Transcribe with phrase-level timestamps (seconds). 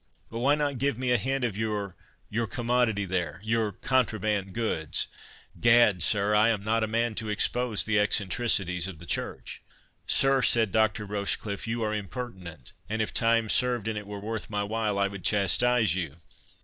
[0.31, 5.07] But why not give me a hint of your—your commodity there—your contraband goods?
[5.59, 9.61] Gad, sir, I am not a man to expose the eccentricities of the Church."
[10.07, 11.05] "Sir," said Dr.
[11.05, 15.07] Rochecliffe, "you are impertinent; and if time served, and it were worth my while, I
[15.07, 16.15] would chastise you."